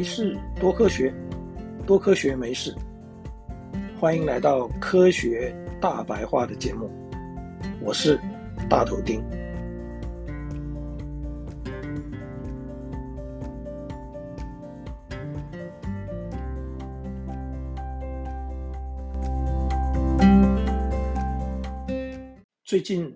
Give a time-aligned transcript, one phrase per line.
[0.00, 1.12] 没事，多科学，
[1.86, 2.74] 多科学没事。
[3.98, 6.90] 欢迎来到科学大白话的节目，
[7.82, 8.18] 我是
[8.66, 9.22] 大头丁。
[22.64, 23.14] 最近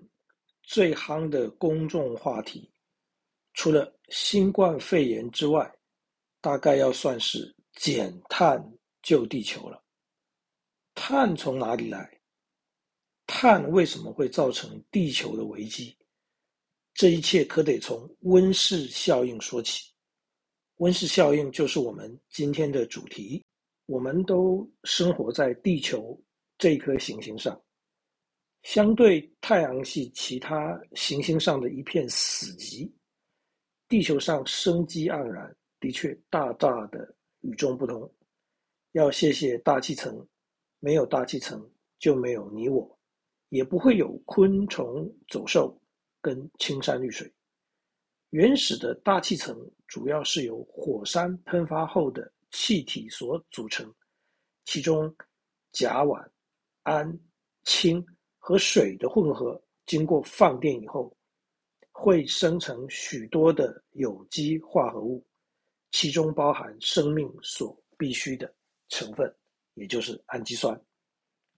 [0.61, 2.71] 最夯的公众话题，
[3.55, 5.67] 除了新冠肺炎之外，
[6.45, 8.63] 大概要算是减碳
[9.01, 9.83] 救地球了。
[10.93, 12.07] 碳从哪里来？
[13.25, 15.97] 碳为什么会造成地球的危机？
[16.93, 19.91] 这一切可得从温室效应说起。
[20.75, 23.43] 温室效应就是我们今天的主题。
[23.87, 26.15] 我们都生活在地球
[26.59, 27.59] 这颗行星上，
[28.61, 32.87] 相对太阳系其他行星上的一片死寂，
[33.87, 35.55] 地球上生机盎然。
[35.85, 38.11] 的确，大大的与众不同。
[38.93, 40.27] 要谢谢大气层，
[40.79, 41.63] 没有大气层
[41.99, 42.99] 就没有你我，
[43.49, 45.79] 也不会有昆虫走兽
[46.21, 47.31] 跟青山绿水。
[48.31, 49.55] 原始的大气层
[49.85, 53.93] 主要是由火山喷发后的气体所组成，
[54.63, 55.15] 其中
[55.71, 56.27] 甲烷、
[56.81, 57.15] 氨、
[57.63, 58.03] 氢
[58.39, 61.15] 和水的混合，经过放电以后，
[61.91, 65.23] 会生成许多的有机化合物。
[65.95, 68.53] 其中包含生命所必需的
[68.89, 69.33] 成分，
[69.75, 70.77] 也就是氨基酸，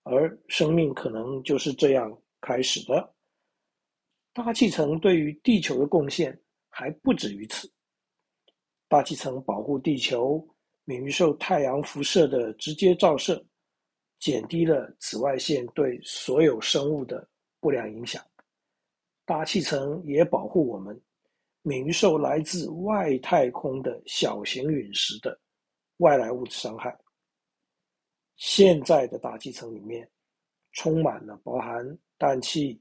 [0.04, 3.16] 而生命可能就是这样开始的。
[4.34, 7.68] 大气层对于地球的贡献还不止于此。
[8.88, 10.48] 大气层保护地球
[10.84, 13.44] 免于受太阳辐射的直接照射，
[14.20, 17.28] 减低了紫外线对所有生物的
[17.60, 18.24] 不良影响。
[19.26, 21.02] 大气层也保护我们。
[21.68, 25.38] 免受来自外太空的小型陨石的
[25.98, 26.98] 外来物质伤害。
[28.38, 30.10] 现在的大气层里面
[30.72, 31.86] 充满了包含
[32.18, 32.80] 氮气、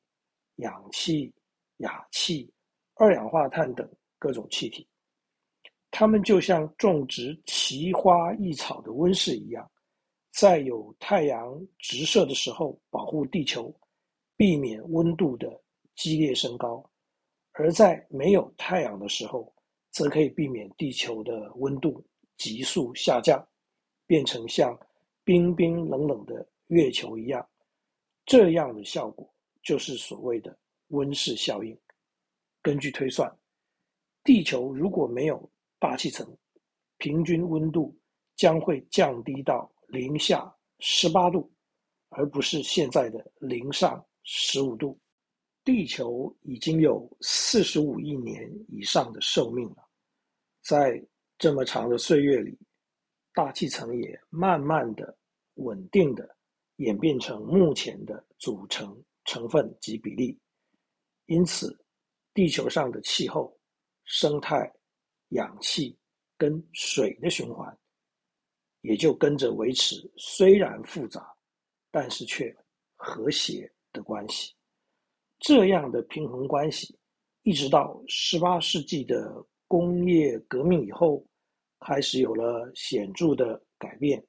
[0.56, 1.34] 氧气、
[1.78, 2.48] 氬气、
[2.94, 4.86] 二氧化碳等各种气体，
[5.90, 9.68] 它们就像种植奇花异草的温室一样，
[10.30, 13.74] 在有太阳直射的时候保护地球，
[14.36, 15.60] 避免温度的
[15.96, 16.88] 激烈升高。
[17.58, 19.52] 而在没有太阳的时候，
[19.90, 22.04] 则可以避免地球的温度
[22.36, 23.42] 急速下降，
[24.06, 24.78] 变成像
[25.24, 27.46] 冰冰冷冷的月球一样。
[28.26, 30.56] 这样的效果就是所谓的
[30.88, 31.76] 温室效应。
[32.60, 33.34] 根据推算，
[34.22, 36.26] 地球如果没有大气层，
[36.98, 37.96] 平均温度
[38.34, 41.50] 将会降低到零下十八度，
[42.10, 44.98] 而不是现在的零上十五度。
[45.66, 49.84] 地球已经有四十五亿年以上的寿命了，
[50.62, 51.04] 在
[51.38, 52.56] 这么长的岁月里，
[53.34, 55.18] 大气层也慢慢的、
[55.54, 56.36] 稳定的
[56.76, 60.38] 演变成目前的组成成分及比例。
[61.24, 61.76] 因此，
[62.32, 63.52] 地球上的气候、
[64.04, 64.72] 生态、
[65.30, 65.98] 氧气
[66.38, 67.76] 跟水的循环，
[68.82, 71.36] 也就跟着维持虽然复杂，
[71.90, 72.56] 但是却
[72.94, 74.55] 和谐的关系。
[75.38, 76.98] 这样的平衡关系，
[77.42, 79.30] 一直到十八世纪的
[79.68, 81.24] 工业革命以后，
[81.80, 84.24] 开始有了显著的改变，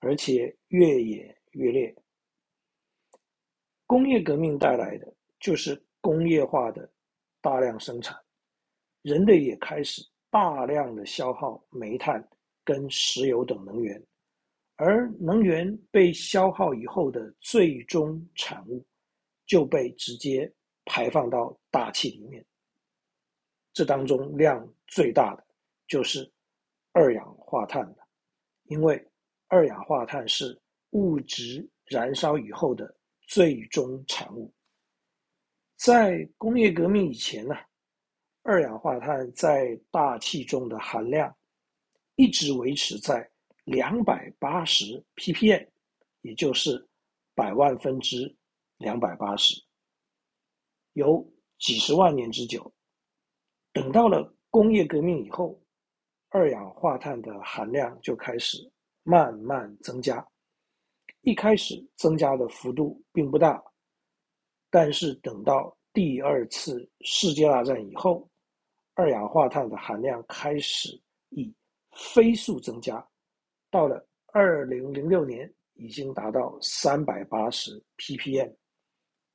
[0.00, 1.94] 而且越演越烈。
[3.86, 6.90] 工业革命带来的就是工业化的
[7.40, 8.18] 大量生产，
[9.02, 12.26] 人类也开始大量的消耗煤炭
[12.64, 14.02] 跟石油等能源，
[14.76, 18.84] 而能源被消耗以后的最终产物，
[19.46, 20.52] 就被直接
[20.84, 22.44] 排放到大气里面，
[23.72, 25.46] 这当中量最大的
[25.86, 26.30] 就是
[26.92, 28.08] 二氧化碳了，
[28.64, 29.02] 因为
[29.48, 30.60] 二氧化碳是
[30.90, 34.52] 物质燃烧以后的最终产物。
[35.76, 37.54] 在工业革命以前呢，
[38.42, 41.32] 二氧化碳在大气中的含量
[42.16, 43.28] 一直维持在
[43.64, 45.68] 两百八十 ppm，
[46.22, 46.84] 也就是
[47.34, 48.34] 百万分之。
[48.78, 49.54] 两百八十，
[50.92, 51.26] 有
[51.58, 52.72] 几十万年之久。
[53.72, 55.58] 等到了工业革命以后，
[56.28, 58.58] 二氧化碳的含量就开始
[59.02, 60.26] 慢慢增加。
[61.22, 63.62] 一开始增加的幅度并不大，
[64.70, 68.28] 但是等到第二次世界大战以后，
[68.94, 71.00] 二氧化碳的含量开始
[71.30, 71.52] 以
[71.92, 73.04] 飞速增加。
[73.70, 78.54] 到了二零零六年，已经达到三百八十 ppm。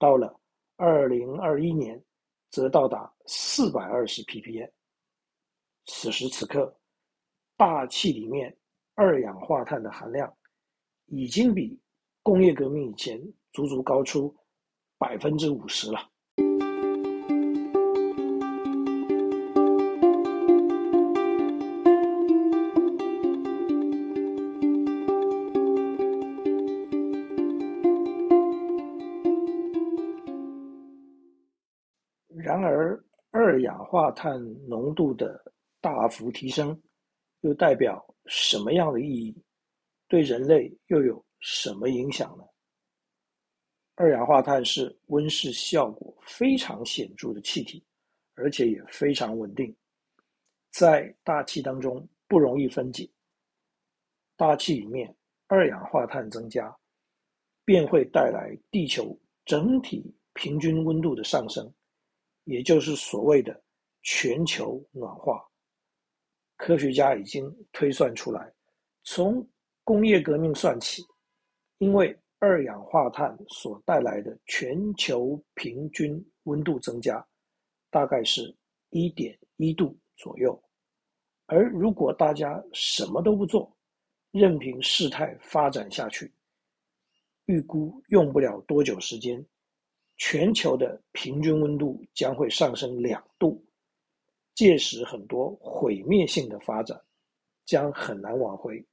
[0.01, 0.35] 到了
[0.77, 2.03] 二零二一年，
[2.49, 4.67] 则到达四百二十 ppm。
[5.85, 6.75] 此时此刻，
[7.55, 8.57] 大气里面
[8.95, 10.35] 二氧化碳的含量
[11.05, 11.79] 已经比
[12.23, 13.21] 工业革命以前
[13.53, 14.35] 足足高出
[14.97, 16.10] 百分之五十了。
[32.41, 32.99] 然而，
[33.29, 35.39] 二氧化碳浓度的
[35.79, 36.79] 大幅提升，
[37.41, 39.43] 又代表什么样的意义？
[40.07, 42.43] 对人类又有什么影响呢？
[43.95, 47.85] 二氧化碳是温室效果非常显著的气体，
[48.33, 49.75] 而且也非常稳定，
[50.71, 53.07] 在大气当中不容易分解。
[54.35, 55.15] 大气里面
[55.47, 56.75] 二氧化碳增加，
[57.63, 59.15] 便会带来地球
[59.45, 61.71] 整体平均温度的上升。
[62.45, 63.61] 也就是所谓的
[64.01, 65.43] 全球暖化，
[66.57, 68.51] 科学家已经推算出来，
[69.03, 69.47] 从
[69.83, 71.03] 工业革命算起，
[71.77, 77.25] 因为二氧化碳所带来的全球平均温度增加，
[77.89, 78.55] 大概是
[78.89, 80.59] 一点一度左右。
[81.45, 83.75] 而如果大家什么都不做，
[84.31, 86.33] 任凭事态发展下去，
[87.45, 89.45] 预估用不了多久时间。
[90.17, 93.63] 全球的平均温度将会上升两度，
[94.53, 97.01] 届时很多毁灭性的发展
[97.65, 98.85] 将很难挽回。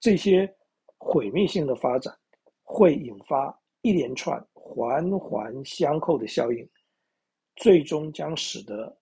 [0.00, 0.52] 这些
[0.98, 2.16] 毁灭性的发展
[2.62, 6.68] 会引发一连串环环相扣的效应，
[7.56, 8.96] 最终将使得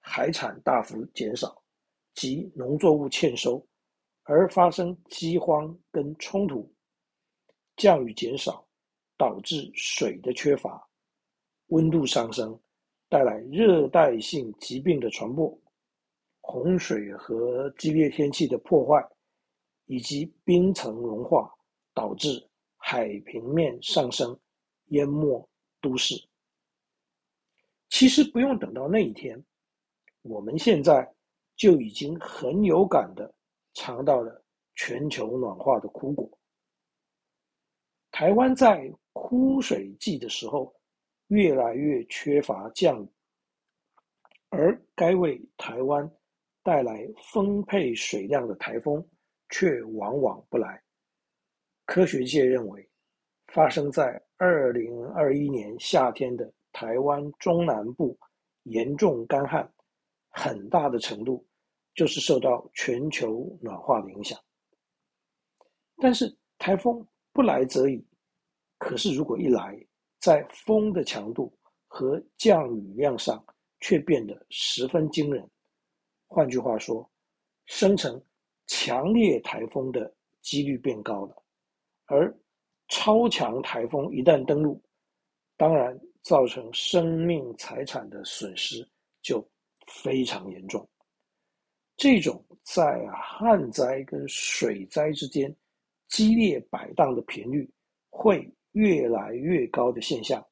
[0.00, 1.62] 海产大幅减少
[2.14, 3.66] 及农作物欠收，
[4.24, 6.70] 而发生饥荒跟冲突，
[7.76, 8.66] 降雨减少。
[9.20, 10.82] 导致水的缺乏，
[11.66, 12.58] 温度上升，
[13.06, 15.60] 带来热带性疾病的传播，
[16.40, 19.06] 洪水和激烈天气的破坏，
[19.84, 21.54] 以及冰层融化，
[21.92, 22.42] 导致
[22.78, 24.34] 海平面上升，
[24.86, 25.46] 淹没
[25.82, 26.14] 都市。
[27.90, 29.38] 其实不用等到那一天，
[30.22, 31.06] 我们现在
[31.56, 33.30] 就已经很有感的
[33.74, 34.42] 尝到了
[34.76, 36.26] 全球暖化的苦果。
[38.12, 40.74] 台湾在枯水季的时候，
[41.28, 43.08] 越来越缺乏降雨，
[44.48, 46.10] 而该为台湾
[46.62, 49.06] 带来丰沛水量的台风
[49.50, 50.82] 却往往不来。
[51.84, 52.88] 科学界认为，
[53.48, 58.18] 发生在二零二一年夏天的台湾中南部
[58.62, 59.70] 严重干旱，
[60.30, 61.46] 很大的程度
[61.94, 64.38] 就是受到全球暖化的影响。
[65.98, 68.04] 但是台风不来则已。
[68.80, 69.78] 可是，如果一来，
[70.20, 71.54] 在风的强度
[71.86, 73.44] 和降雨量上
[73.80, 75.46] 却变得十分惊人。
[76.26, 77.08] 换句话说，
[77.66, 78.20] 生成
[78.66, 80.10] 强烈台风的
[80.40, 81.42] 几率变高了。
[82.06, 82.34] 而
[82.88, 84.82] 超强台风一旦登陆，
[85.58, 88.88] 当然造成生命财产的损失
[89.20, 89.46] 就
[89.88, 90.88] 非常严重。
[91.98, 95.54] 这种在旱灾跟水灾之间
[96.08, 97.70] 激烈摆荡的频率
[98.08, 98.50] 会。
[98.72, 100.44] 越来越高的现象，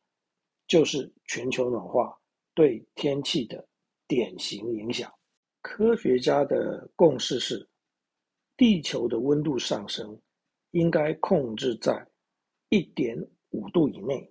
[0.67, 2.17] 就是全球暖化
[2.55, 3.67] 对天气的
[4.07, 5.13] 典型影响。
[5.61, 7.69] 科学家的共识是，
[8.57, 10.19] 地球的温度上升
[10.71, 12.07] 应该控制在
[12.71, 13.17] 一点
[13.51, 14.29] 五度以内，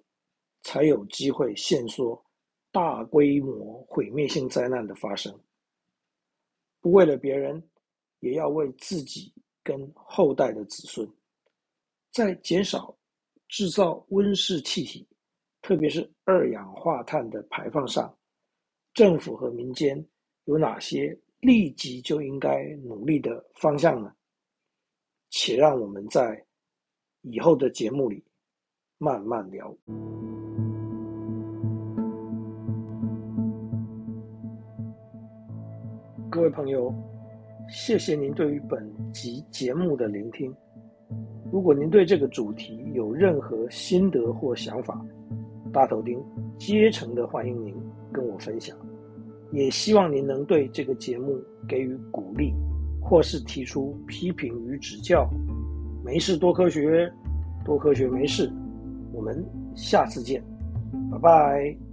[0.64, 2.22] 才有机会限缩
[2.72, 5.34] 大规模毁灭性灾难的发生。
[6.82, 7.62] 不为了别人，
[8.20, 11.08] 也要为自己跟后代的子孙，
[12.12, 12.97] 在减少。
[13.48, 15.08] 制造温室气体，
[15.62, 18.14] 特别是二氧化碳的排放上，
[18.94, 20.06] 政府和民间
[20.46, 24.14] 有哪些立即就应该努力的方向呢？
[25.30, 26.46] 且让我们在
[27.22, 28.24] 以后的节目里
[28.98, 29.76] 慢慢聊。
[36.30, 36.94] 各位朋友，
[37.70, 40.54] 谢谢您对于本集节目的聆听。
[41.52, 45.00] 如果您对这个主题有任何心得或想法，
[45.72, 46.22] 大头丁
[46.58, 47.74] 竭诚的欢迎您
[48.12, 48.76] 跟我分享，
[49.52, 52.54] 也希望您能对这个节目给予鼓励，
[53.02, 55.30] 或是提出批评与指教。
[56.04, 57.12] 没事多科学，
[57.64, 58.52] 多科学没事，
[59.14, 59.44] 我们
[59.76, 60.44] 下次见，
[61.12, 61.87] 拜拜。